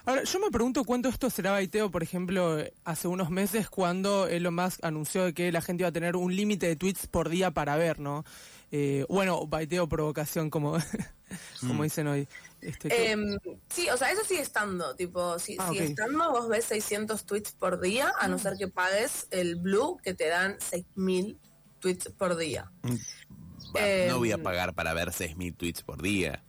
Ahora, 0.07 0.25
yo 0.25 0.41
me 0.41 0.51
pregunto 0.51 0.85
cuánto 0.85 1.09
esto 1.09 1.29
será 1.29 1.51
baiteo, 1.53 1.91
por 1.91 2.03
ejemplo, 2.03 2.59
hace 2.85 3.07
unos 3.07 3.31
meses 3.31 3.69
cuando 3.69 4.27
Elon 4.27 4.55
Musk 4.55 4.83
anunció 4.83 5.33
que 5.35 5.53
la 5.53 5.61
gente 5.61 5.83
iba 5.83 5.89
a 5.89 5.93
tener 5.93 6.17
un 6.17 6.35
límite 6.35 6.67
de 6.67 6.77
tweets 6.77 7.07
por 7.07 7.29
día 7.29 7.51
para 7.51 7.77
ver, 7.77 8.01
¿no? 8.01 8.25
Eh, 8.73 9.05
bueno, 9.09 9.47
baiteo 9.47 9.89
provocación, 9.89 10.49
como, 10.49 10.79
como 11.61 11.83
dicen 11.83 12.07
hoy. 12.07 12.29
Este, 12.61 13.13
Em, 13.13 13.37
sí, 13.69 13.89
o 13.91 13.97
sea, 13.97 14.11
eso 14.11 14.25
sigue 14.25 14.41
estando, 14.43 14.95
tipo, 14.97 15.39
si, 15.39 15.57
Ah, 15.59 15.69
sigue 15.71 15.85
estando, 15.85 16.31
vos 16.31 16.49
ves 16.49 16.65
600 16.67 17.25
tweets 17.25 17.53
por 17.53 17.81
día, 17.81 18.13
a 18.19 18.29
no 18.29 18.39
ser 18.39 18.57
que 18.57 18.69
pagues 18.69 19.27
el 19.31 19.57
Blue, 19.57 19.99
que 20.03 20.15
te 20.15 20.29
dan 20.29 20.57
6.000 20.59 21.39
tweets 21.81 22.11
por 22.11 22.37
día. 22.37 22.71
Va, 22.85 23.81
Eh, 23.81 24.07
no 24.09 24.19
voy 24.19 24.33
a 24.33 24.39
pagar 24.39 24.75
para 24.75 24.95
ver 24.95 25.09
6.000 25.13 25.57
tweets 25.57 25.83
por 25.83 26.01
día. 26.03 26.43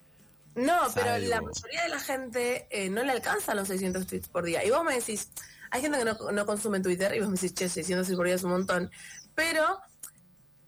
No, 0.55 0.79
pero 0.93 1.17
la 1.17 1.41
mayoría 1.41 1.83
de 1.83 1.89
la 1.89 1.99
gente 1.99 2.67
eh, 2.69 2.89
no 2.89 3.03
le 3.03 3.11
alcanzan 3.11 3.55
los 3.57 3.67
600 3.69 4.05
tweets 4.05 4.27
por 4.27 4.43
día. 4.43 4.63
Y 4.65 4.69
vos 4.69 4.83
me 4.83 4.93
decís, 4.95 5.31
hay 5.69 5.81
gente 5.81 5.97
que 5.97 6.05
no, 6.05 6.13
no 6.31 6.45
consume 6.45 6.81
Twitter, 6.81 7.15
y 7.15 7.19
vos 7.19 7.29
me 7.29 7.35
decís, 7.35 7.53
che, 7.53 7.69
600 7.69 8.05
tweets 8.05 8.17
por 8.17 8.25
día 8.25 8.35
es 8.35 8.43
un 8.43 8.51
montón. 8.51 8.91
Pero 9.33 9.79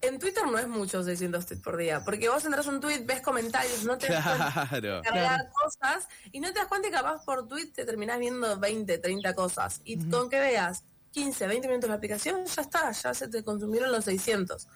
en 0.01 0.19
Twitter 0.19 0.43
no 0.45 0.57
es 0.57 0.67
mucho 0.67 1.03
600 1.03 1.45
tweets 1.45 1.63
por 1.63 1.75
día, 1.77 2.01
porque 2.05 2.29
vos 2.29 2.43
entras 2.45 2.65
a 2.67 2.69
un 2.69 2.79
tweet, 2.79 3.03
ves 3.05 3.21
comentarios, 3.21 3.83
no 3.83 3.97
te 3.97 4.07
das 4.07 4.23
cuenta 4.25 4.67
Claro. 4.69 5.01
cargar 5.01 5.49
cosas 5.51 6.07
y 6.31 6.39
no 6.39 6.47
te 6.53 6.59
das 6.59 6.67
cuenta 6.67 6.87
que 6.89 6.93
capaz 6.93 7.23
por 7.25 7.47
tweet 7.47 7.71
te 7.73 7.83
terminás 7.85 8.19
viendo 8.19 8.57
20, 8.59 8.97
30 8.99 9.33
cosas. 9.33 9.81
Y 9.83 9.97
con 10.09 10.29
que 10.29 10.39
veas 10.39 10.83
15, 11.13 11.47
20 11.47 11.67
minutos 11.67 11.89
la 11.89 11.95
aplicación, 11.95 12.45
ya 12.45 12.61
está, 12.61 12.91
ya 12.91 13.13
se 13.13 13.27
te 13.27 13.43
consumieron 13.43 13.91
los 13.91 14.05
600. 14.05 14.67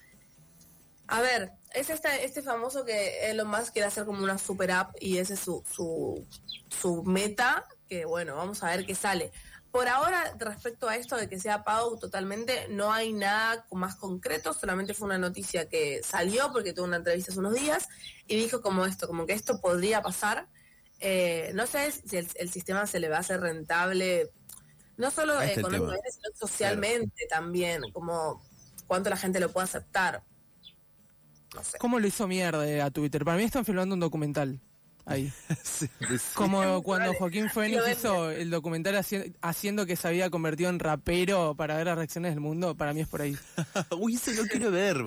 A 1.08 1.22
ver, 1.22 1.52
es 1.74 1.90
este, 1.90 2.26
este 2.26 2.42
famoso 2.42 2.86
que 2.86 3.30
Elon 3.30 3.48
Musk 3.48 3.74
quiere 3.74 3.88
hacer 3.88 4.06
como 4.06 4.24
una 4.24 4.38
super 4.38 4.72
app 4.72 4.96
y 5.00 5.18
ese 5.18 5.34
es 5.34 5.40
su, 5.40 5.64
su, 5.70 6.26
su 6.70 7.04
meta, 7.04 7.66
que 7.90 8.06
bueno, 8.06 8.36
vamos 8.36 8.62
a 8.62 8.68
ver 8.68 8.86
qué 8.86 8.94
sale. 8.94 9.32
Por 9.72 9.88
ahora, 9.88 10.36
respecto 10.38 10.88
a 10.88 10.96
esto 10.96 11.18
de 11.18 11.28
que 11.28 11.40
sea 11.40 11.64
pago 11.64 11.98
totalmente, 11.98 12.68
no 12.70 12.92
hay 12.92 13.14
nada 13.14 13.66
más 13.72 13.96
concreto, 13.96 14.54
solamente 14.54 14.94
fue 14.94 15.08
una 15.08 15.18
noticia 15.18 15.68
que 15.68 16.02
salió 16.04 16.52
porque 16.52 16.74
tuvo 16.74 16.86
una 16.86 16.98
entrevista 16.98 17.32
hace 17.32 17.40
unos 17.40 17.54
días 17.54 17.88
y 18.28 18.36
dijo 18.36 18.62
como 18.62 18.86
esto, 18.86 19.08
como 19.08 19.26
que 19.26 19.34
esto 19.34 19.60
podría 19.60 20.02
pasar. 20.02 20.48
Eh, 21.00 21.52
no 21.54 21.68
sé 21.68 21.92
si 21.92 22.18
el, 22.18 22.28
el, 22.36 22.50
sistema 22.50 22.88
se 22.88 23.00
le 23.00 23.08
va 23.10 23.18
a 23.18 23.20
hacer 23.20 23.40
rentable, 23.40 24.32
no 24.98 25.12
solo 25.12 25.42
económicamente, 25.42 26.12
sino 26.12 26.36
socialmente 26.36 27.28
también, 27.30 27.82
como 27.94 28.42
cuánto 28.88 29.10
la 29.10 29.18
gente 29.18 29.40
lo 29.40 29.52
puede 29.52 29.66
aceptar. 29.66 30.24
No 31.56 31.64
sé. 31.64 31.78
¿Cómo 31.78 32.00
lo 32.00 32.08
hizo 32.08 32.28
mierda 32.28 32.86
a 32.86 32.92
Twitter? 32.92 33.24
Para 33.24 33.38
mí 33.38 33.44
están 33.44 33.64
filmando 33.64 33.94
un 33.94 34.00
documental 34.00 34.60
ahí. 35.08 35.32
sí, 35.64 35.88
sí. 36.00 36.18
Como 36.34 36.84
cuando 36.84 37.14
Joaquín 37.14 37.50
Phoenix 37.50 37.82
hizo 37.92 38.30
el 38.30 38.50
documental 38.50 38.96
haci 38.96 39.34
haciendo 39.42 39.86
que 39.86 39.96
se 39.96 40.08
había 40.08 40.30
convertido 40.30 40.70
en 40.70 40.80
rapero 40.80 41.56
para 41.56 41.78
ver 41.78 41.88
las 41.88 41.98
reacciones 41.98 42.32
del 42.34 42.42
mundo, 42.42 42.76
para 42.76 42.94
mí 42.94 43.02
es 43.02 43.08
por 43.08 43.22
ahí. 43.22 43.38
Uy, 43.98 44.18
se 44.18 44.36
lo 44.36 44.44
quiero 44.46 44.72
ver. 44.72 45.04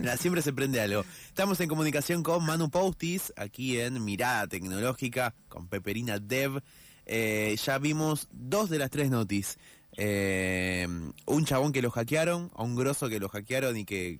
Mira, 0.00 0.16
siempre 0.16 0.42
se 0.42 0.52
prende 0.52 0.80
algo. 0.80 1.04
Estamos 1.26 1.60
en 1.60 1.68
comunicación 1.68 2.22
con 2.22 2.44
Manu 2.44 2.70
Postis, 2.70 3.32
aquí 3.36 3.78
en 3.78 4.04
Mirada 4.04 4.46
Tecnológica, 4.46 5.34
con 5.48 5.68
Peperina 5.68 6.18
Dev. 6.18 6.62
Eh, 7.06 7.56
ya 7.64 7.78
vimos 7.78 8.28
dos 8.32 8.70
de 8.70 8.78
las 8.78 8.90
tres 8.90 9.10
notis. 9.10 9.58
Eh, 9.96 10.86
un 11.26 11.44
chabón 11.44 11.72
que 11.72 11.82
lo 11.82 11.90
hackearon, 11.90 12.50
a 12.54 12.62
un 12.62 12.76
grosso 12.76 13.08
que 13.08 13.20
lo 13.20 13.28
hackearon 13.28 13.76
y 13.76 13.84
que 13.84 14.18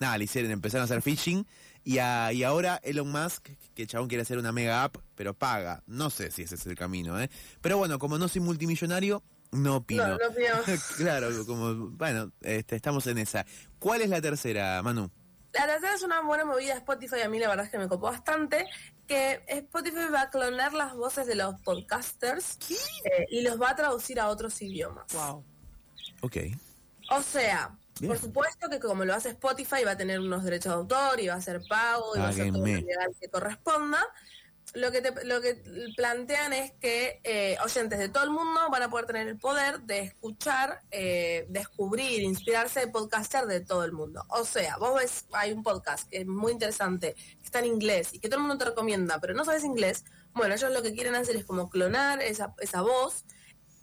nada, 0.00 0.18
le 0.18 0.24
hicieron, 0.24 0.50
empezaron 0.50 0.82
a 0.82 0.84
hacer 0.84 1.02
phishing. 1.02 1.46
Y, 1.86 1.98
a, 1.98 2.32
y 2.32 2.44
ahora 2.44 2.80
Elon 2.82 3.10
Musk, 3.10 3.50
que 3.74 3.82
el 3.82 3.88
chabón 3.88 4.08
quiere 4.08 4.22
hacer 4.22 4.38
una 4.38 4.52
mega 4.52 4.84
app, 4.84 4.96
pero 5.14 5.34
paga. 5.34 5.82
No 5.86 6.08
sé 6.08 6.30
si 6.30 6.42
ese 6.42 6.54
es 6.54 6.66
el 6.66 6.76
camino, 6.76 7.20
¿eh? 7.20 7.28
Pero 7.60 7.76
bueno, 7.76 7.98
como 7.98 8.16
no 8.16 8.26
soy 8.28 8.40
multimillonario, 8.40 9.22
no 9.52 9.76
opino. 9.76 10.08
No, 10.08 10.16
no 10.16 10.18
claro, 10.96 11.28
como, 11.46 11.90
bueno, 11.90 12.32
este, 12.40 12.76
estamos 12.76 13.06
en 13.06 13.18
esa. 13.18 13.44
¿Cuál 13.78 14.00
es 14.02 14.08
la 14.08 14.20
tercera, 14.20 14.82
Manu? 14.82 15.10
La 15.54 15.66
tercera 15.66 15.94
es 15.94 16.02
una 16.02 16.20
buena 16.22 16.44
movida 16.44 16.72
de 16.72 16.78
Spotify, 16.80 17.20
a 17.22 17.28
mí 17.28 17.38
la 17.38 17.48
verdad 17.48 17.66
es 17.66 17.70
que 17.70 17.78
me 17.78 17.88
copó 17.88 18.06
bastante, 18.06 18.66
que 19.06 19.42
Spotify 19.46 20.08
va 20.12 20.22
a 20.22 20.30
clonar 20.30 20.72
las 20.72 20.94
voces 20.94 21.26
de 21.26 21.36
los 21.36 21.60
podcasters 21.60 22.58
eh, 22.70 23.26
y 23.30 23.42
los 23.42 23.60
va 23.60 23.70
a 23.70 23.76
traducir 23.76 24.18
a 24.18 24.28
otros 24.28 24.60
idiomas. 24.60 25.12
Wow. 25.12 25.44
Ok. 26.22 26.36
O 27.10 27.22
sea, 27.22 27.76
Bien. 28.00 28.12
por 28.12 28.18
supuesto 28.18 28.68
que 28.68 28.80
como 28.80 29.04
lo 29.04 29.14
hace 29.14 29.30
Spotify 29.30 29.84
va 29.84 29.92
a 29.92 29.96
tener 29.96 30.18
unos 30.18 30.42
derechos 30.42 30.72
de 30.72 30.78
autor 30.78 31.20
y 31.20 31.28
va 31.28 31.34
a 31.34 31.40
ser 31.40 31.62
pago 31.68 32.16
y 32.16 32.18
va 32.18 32.28
a 32.28 32.32
ser 32.32 32.50
todo 32.50 32.66
lo 32.66 32.66
legal 32.66 33.14
que 33.20 33.28
corresponda. 33.28 34.04
Lo 34.74 34.90
que, 34.90 35.02
lo 35.24 35.40
que 35.40 35.62
plantean 35.96 36.52
es 36.52 36.72
que 36.72 37.20
eh, 37.22 37.56
oyentes 37.64 37.96
de 37.96 38.08
todo 38.08 38.24
el 38.24 38.30
mundo 38.30 38.60
van 38.70 38.82
a 38.82 38.90
poder 38.90 39.06
tener 39.06 39.28
el 39.28 39.38
poder 39.38 39.80
de 39.82 40.00
escuchar, 40.00 40.82
eh, 40.90 41.46
descubrir, 41.48 42.22
inspirarse 42.22 42.80
de 42.80 42.88
podcaster 42.88 43.46
de 43.46 43.60
todo 43.60 43.84
el 43.84 43.92
mundo. 43.92 44.24
O 44.30 44.44
sea, 44.44 44.76
vos 44.78 44.96
ves, 44.96 45.26
hay 45.32 45.52
un 45.52 45.62
podcast 45.62 46.10
que 46.10 46.22
es 46.22 46.26
muy 46.26 46.50
interesante, 46.50 47.14
que 47.14 47.44
está 47.44 47.60
en 47.60 47.66
inglés 47.66 48.12
y 48.14 48.18
que 48.18 48.28
todo 48.28 48.40
el 48.40 48.46
mundo 48.48 48.58
te 48.58 48.70
recomienda, 48.70 49.20
pero 49.20 49.32
no 49.32 49.44
sabes 49.44 49.62
inglés. 49.62 50.04
Bueno, 50.32 50.54
ellos 50.54 50.72
lo 50.72 50.82
que 50.82 50.92
quieren 50.92 51.14
hacer 51.14 51.36
es 51.36 51.44
como 51.44 51.70
clonar 51.70 52.20
esa, 52.20 52.52
esa 52.58 52.82
voz 52.82 53.24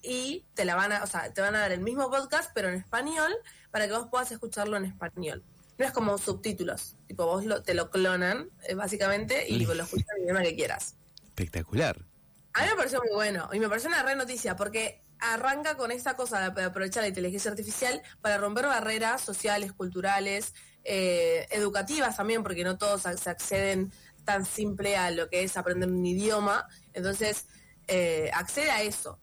y 0.02 0.46
te 0.56 0.66
la 0.66 0.76
van 0.76 0.92
a, 0.92 1.04
o 1.04 1.08
sea, 1.08 1.32
te 1.32 1.40
van 1.40 1.56
a 1.56 1.60
dar 1.60 1.72
el 1.72 1.80
mismo 1.80 2.12
podcast, 2.12 2.52
pero 2.54 2.68
en 2.68 2.76
español, 2.76 3.32
para 3.72 3.88
que 3.88 3.94
vos 3.94 4.08
puedas 4.12 4.30
escucharlo 4.32 4.76
en 4.76 4.86
español 4.86 5.42
es 5.86 5.92
como 5.92 6.18
subtítulos, 6.18 6.96
tipo 7.08 7.26
vos 7.26 7.46
lo, 7.46 7.64
te 7.64 7.74
lo 7.74 7.90
clonan 7.90 8.50
eh, 8.68 8.76
básicamente 8.76 9.48
y 9.48 9.64
lo 9.66 9.84
escuchas 9.84 10.08
el 10.18 10.24
idioma 10.24 10.42
que 10.42 10.56
quieras. 10.56 10.96
Espectacular. 11.28 12.06
A 12.54 12.64
mí 12.64 12.68
me 12.70 12.76
pareció 12.76 13.00
muy 13.00 13.14
bueno 13.14 13.50
y 13.54 13.60
me 13.60 13.70
pareció 13.70 13.90
una 13.90 14.04
re 14.04 14.16
noticia 14.16 14.56
porque 14.56 15.02
arranca 15.20 15.78
con 15.78 15.92
esta 15.92 16.16
cosa 16.16 16.50
de 16.50 16.64
aprovechar 16.64 17.04
la 17.04 17.10
inteligencia 17.10 17.52
artificial 17.52 18.02
para 18.22 18.38
romper 18.38 18.66
barreras 18.66 19.22
sociales, 19.22 19.72
culturales, 19.72 20.54
eh, 20.84 21.48
educativas 21.52 22.18
también, 22.18 22.44
porque 22.44 22.64
no 22.64 22.78
todos 22.78 23.04
se 23.04 23.30
acceden 23.30 23.92
tan 24.26 24.46
simple 24.46 24.98
a 24.98 25.12
lo 25.12 25.30
que 25.30 25.44
es 25.44 25.56
aprender 25.58 25.90
un 25.90 26.06
idioma. 26.06 26.68
Entonces, 26.94 27.46
eh, 27.88 28.32
accede 28.34 28.72
a 28.72 28.82
eso. 28.82 29.20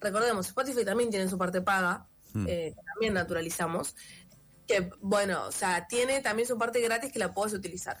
Recordemos, 0.00 0.46
Spotify 0.46 0.84
también 0.84 1.10
tiene 1.10 1.28
su 1.28 1.36
parte 1.36 1.60
paga, 1.60 2.06
hmm. 2.32 2.46
eh, 2.48 2.74
también 2.92 3.14
naturalizamos 3.14 3.96
que, 4.66 4.90
bueno, 5.00 5.46
o 5.46 5.52
sea, 5.52 5.86
tiene 5.86 6.20
también 6.20 6.48
su 6.48 6.58
parte 6.58 6.80
gratis 6.80 7.12
que 7.12 7.18
la 7.18 7.32
puedes 7.32 7.52
utilizar. 7.52 7.98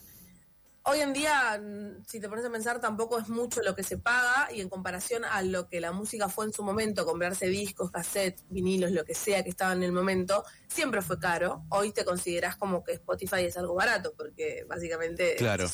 Hoy 0.84 0.98
en 0.98 1.12
día, 1.12 1.60
mm, 1.62 2.04
si 2.08 2.18
te 2.18 2.28
pones 2.28 2.44
a 2.44 2.50
pensar, 2.50 2.80
tampoco 2.80 3.18
es 3.18 3.28
mucho 3.28 3.62
lo 3.62 3.76
que 3.76 3.84
se 3.84 3.98
paga 3.98 4.48
y 4.52 4.60
en 4.60 4.68
comparación 4.68 5.24
a 5.24 5.40
lo 5.42 5.68
que 5.68 5.80
la 5.80 5.92
música 5.92 6.28
fue 6.28 6.46
en 6.46 6.52
su 6.52 6.64
momento, 6.64 7.06
comprarse 7.06 7.46
discos, 7.46 7.92
cassettes, 7.92 8.44
vinilos, 8.48 8.90
lo 8.90 9.04
que 9.04 9.14
sea 9.14 9.44
que 9.44 9.50
estaba 9.50 9.72
en 9.74 9.84
el 9.84 9.92
momento, 9.92 10.44
siempre 10.66 11.00
fue 11.00 11.20
caro. 11.20 11.64
Hoy 11.68 11.92
te 11.92 12.04
consideras 12.04 12.56
como 12.56 12.82
que 12.82 12.94
Spotify 12.94 13.44
es 13.44 13.56
algo 13.56 13.74
barato, 13.74 14.12
porque 14.16 14.64
básicamente 14.68 15.36
claro. 15.36 15.66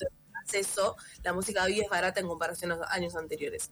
acceso, 0.42 0.97
la 1.23 1.33
música 1.33 1.64
hoy 1.64 1.80
es 1.80 1.88
barata 1.88 2.21
en 2.21 2.28
comparación 2.28 2.73
a 2.73 2.80
años 2.90 3.16
anteriores. 3.16 3.71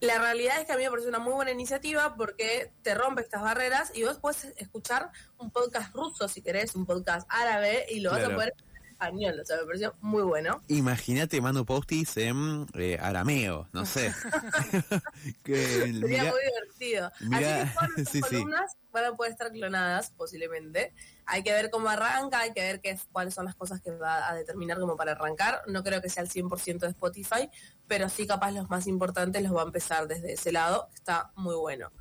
La 0.00 0.18
realidad 0.18 0.60
es 0.60 0.66
que 0.66 0.72
a 0.72 0.76
mí 0.76 0.84
me 0.84 0.90
parece 0.90 1.08
una 1.08 1.18
muy 1.18 1.32
buena 1.32 1.50
iniciativa 1.50 2.14
porque 2.14 2.72
te 2.82 2.94
rompe 2.94 3.22
estas 3.22 3.42
barreras 3.42 3.90
y 3.94 4.04
vos 4.04 4.18
puedes 4.18 4.44
escuchar 4.56 5.10
un 5.38 5.50
podcast 5.50 5.92
ruso 5.94 6.28
si 6.28 6.40
querés, 6.40 6.74
un 6.76 6.86
podcast 6.86 7.26
árabe 7.30 7.86
y 7.88 8.00
lo 8.00 8.10
claro. 8.10 8.24
vas 8.24 8.32
a 8.32 8.34
poder 8.34 8.54
español. 8.98 9.40
O 9.40 9.44
sea, 9.44 9.56
me 9.58 9.64
pareció 9.64 9.94
muy 10.00 10.22
bueno. 10.22 10.60
Imagínate 10.68 11.40
Manu 11.40 11.64
Postis 11.64 12.16
en 12.16 12.66
eh, 12.74 12.98
arameo, 13.00 13.68
no 13.72 13.86
sé. 13.86 14.12
que, 15.44 15.64
Sería 15.64 16.06
mirá, 16.06 16.24
muy 16.24 16.40
divertido. 16.40 17.12
Mirá, 17.20 17.62
Así 17.62 17.94
que 17.94 18.04
sí, 18.10 18.20
columnas 18.20 18.72
sí. 18.72 18.78
van 18.90 19.04
a 19.04 19.12
poder 19.16 19.32
estar 19.32 19.52
clonadas 19.52 20.10
posiblemente. 20.10 20.92
Hay 21.26 21.42
que 21.42 21.52
ver 21.52 21.70
cómo 21.70 21.88
arranca, 21.88 22.40
hay 22.40 22.52
que 22.52 22.60
ver 22.60 22.80
qué, 22.80 22.98
cuáles 23.12 23.34
son 23.34 23.44
las 23.44 23.54
cosas 23.54 23.80
que 23.80 23.92
va 23.92 24.28
a 24.28 24.34
determinar 24.34 24.80
como 24.80 24.96
para 24.96 25.12
arrancar. 25.12 25.62
No 25.68 25.84
creo 25.84 26.02
que 26.02 26.08
sea 26.08 26.24
el 26.24 26.28
100% 26.28 26.78
de 26.80 26.88
Spotify, 26.88 27.48
pero 27.86 28.08
sí 28.08 28.26
capaz 28.26 28.50
los 28.50 28.68
más 28.68 28.86
importantes 28.86 29.42
los 29.42 29.54
va 29.54 29.62
a 29.62 29.66
empezar 29.66 30.08
desde 30.08 30.32
ese 30.32 30.50
lado. 30.50 30.88
Está 30.94 31.30
muy 31.36 31.54
bueno. 31.54 31.92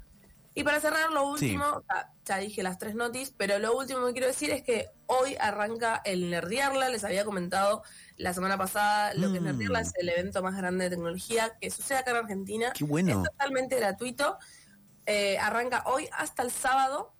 Y 0.57 0.63
para 0.63 0.79
cerrar, 0.79 1.11
lo 1.11 1.27
último, 1.27 1.65
sí. 1.65 1.85
ya, 1.87 2.11
ya, 2.25 2.37
dije 2.37 2.63
las 2.63 2.79
tres 2.79 2.95
notis, 2.95 3.31
pero 3.37 3.59
lo 3.59 3.77
último 3.77 4.07
que 4.07 4.13
quiero 4.13 4.25
decir 4.25 4.49
es 4.49 4.63
que 4.63 4.89
hoy 5.05 5.35
arranca 5.39 6.01
el 6.03 6.31
Nerdiarla. 6.31 6.89
Les 6.89 7.03
había 7.03 7.23
comentado 7.25 7.83
la 8.15 8.33
semana 8.33 8.57
pasada 8.57 9.13
lo 9.13 9.29
mm. 9.29 9.31
que 9.31 9.37
es 9.37 9.43
Nerdiarla, 9.43 9.81
es 9.81 9.93
el 9.99 10.09
evento 10.09 10.41
más 10.41 10.57
grande 10.57 10.85
de 10.85 10.89
tecnología 10.89 11.55
que 11.61 11.69
sucede 11.69 11.99
acá 11.99 12.09
en 12.09 12.17
Argentina. 12.17 12.71
Qué 12.73 12.85
bueno. 12.85 13.21
Es 13.21 13.29
totalmente 13.29 13.75
gratuito. 13.75 14.39
Eh, 15.05 15.37
arranca 15.37 15.83
hoy 15.85 16.09
hasta 16.11 16.41
el 16.41 16.49
sábado. 16.49 17.13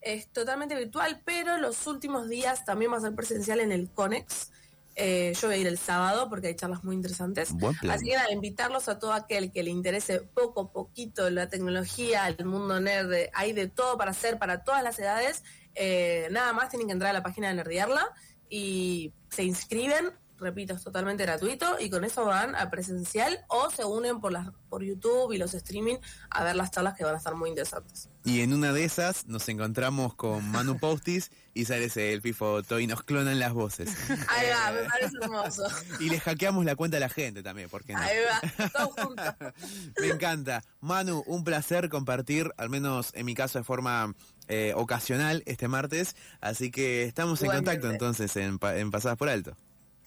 Es 0.00 0.32
totalmente 0.32 0.74
virtual, 0.74 1.22
pero 1.24 1.58
los 1.58 1.86
últimos 1.86 2.28
días 2.28 2.64
también 2.64 2.92
va 2.92 2.96
a 2.96 3.02
ser 3.02 3.14
presencial 3.14 3.60
en 3.60 3.70
el 3.70 3.88
Conex. 3.92 4.50
Eh, 4.96 5.32
yo 5.40 5.48
voy 5.48 5.56
a 5.56 5.58
ir 5.60 5.66
el 5.66 5.78
sábado 5.78 6.28
porque 6.28 6.48
hay 6.48 6.56
charlas 6.56 6.84
muy 6.84 6.94
interesantes. 6.94 7.54
Así 7.88 8.06
que 8.06 8.16
nada, 8.16 8.32
invitarlos 8.32 8.88
a 8.88 8.98
todo 8.98 9.12
aquel 9.12 9.52
que 9.52 9.62
le 9.62 9.70
interese 9.70 10.20
poco, 10.20 10.72
poquito 10.72 11.30
la 11.30 11.48
tecnología, 11.48 12.28
el 12.28 12.44
mundo 12.44 12.80
nerd, 12.80 13.28
hay 13.32 13.52
de 13.52 13.68
todo 13.68 13.96
para 13.96 14.10
hacer 14.10 14.38
para 14.38 14.64
todas 14.64 14.82
las 14.82 14.98
edades. 14.98 15.44
Eh, 15.74 16.28
nada 16.30 16.52
más 16.52 16.68
tienen 16.68 16.88
que 16.88 16.92
entrar 16.92 17.10
a 17.10 17.14
la 17.14 17.22
página 17.22 17.48
de 17.48 17.54
Nerdiarla 17.54 18.12
y 18.48 19.14
se 19.30 19.44
inscriben, 19.44 20.12
repito, 20.40 20.74
es 20.74 20.82
totalmente 20.82 21.24
gratuito 21.24 21.76
y 21.78 21.90
con 21.90 22.04
eso 22.04 22.24
van 22.24 22.54
a 22.56 22.70
presencial 22.70 23.38
o 23.48 23.70
se 23.70 23.84
unen 23.84 24.20
por 24.20 24.32
las 24.32 24.48
por 24.68 24.82
YouTube 24.82 25.32
y 25.32 25.38
los 25.38 25.52
streaming 25.54 25.96
a 26.30 26.44
ver 26.44 26.56
las 26.56 26.70
charlas 26.70 26.94
que 26.96 27.04
van 27.04 27.14
a 27.14 27.18
estar 27.18 27.34
muy 27.34 27.50
interesantes. 27.50 28.08
Y 28.24 28.40
en 28.40 28.52
una 28.52 28.72
de 28.72 28.84
esas 28.84 29.26
nos 29.26 29.48
encontramos 29.48 30.14
con 30.14 30.48
Manu 30.50 30.78
Postis 30.78 31.30
y 31.54 31.64
sale 31.64 31.86
ese 31.86 32.12
el 32.12 32.34
foto 32.34 32.78
y 32.78 32.86
nos 32.86 33.02
clonan 33.02 33.38
las 33.38 33.52
voces. 33.52 33.90
Ahí 34.28 34.46
va, 34.48 34.72
me 34.72 34.88
parece 34.88 35.16
hermoso. 35.20 35.64
y 35.98 36.08
le 36.08 36.20
hackeamos 36.20 36.64
la 36.64 36.76
cuenta 36.76 36.98
a 36.98 37.00
la 37.00 37.08
gente 37.08 37.42
también, 37.42 37.68
¿por 37.68 37.84
qué 37.84 37.94
no? 37.94 38.00
Ahí 38.00 38.16
va, 38.30 38.68
todos 38.68 38.94
juntos. 38.94 39.34
me 40.00 40.08
encanta. 40.08 40.62
Manu, 40.80 41.24
un 41.26 41.44
placer 41.44 41.88
compartir, 41.88 42.52
al 42.56 42.70
menos 42.70 43.10
en 43.14 43.26
mi 43.26 43.34
caso 43.34 43.58
de 43.58 43.64
forma 43.64 44.14
eh, 44.48 44.72
ocasional 44.76 45.42
este 45.46 45.68
martes, 45.68 46.14
así 46.40 46.70
que 46.70 47.04
estamos 47.04 47.40
Igualmente. 47.40 47.70
en 47.72 47.80
contacto 47.80 47.92
entonces 47.92 48.36
en, 48.36 48.58
en 48.62 48.90
Pasadas 48.90 49.18
por 49.18 49.28
Alto. 49.28 49.56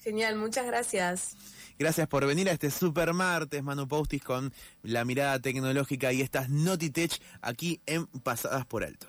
Genial, 0.03 0.35
muchas 0.35 0.65
gracias. 0.65 1.37
Gracias 1.79 2.07
por 2.07 2.25
venir 2.25 2.49
a 2.49 2.51
este 2.51 2.69
super 2.69 3.13
martes, 3.13 3.63
Manu 3.63 3.87
Postis, 3.87 4.21
con 4.23 4.53
la 4.83 5.05
mirada 5.05 5.39
tecnológica 5.39 6.11
y 6.11 6.21
estas 6.21 6.49
Notitech 6.49 7.21
aquí 7.41 7.81
en 7.85 8.07
Pasadas 8.07 8.65
por 8.65 8.83
Alto. 8.83 9.07